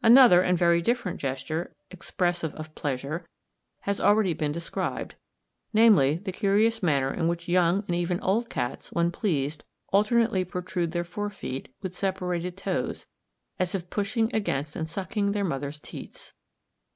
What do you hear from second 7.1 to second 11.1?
in which young and even old cats, when pleased, alternately protrude their